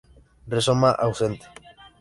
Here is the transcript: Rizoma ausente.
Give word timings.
Rizoma 0.53 0.89
ausente. 1.05 1.47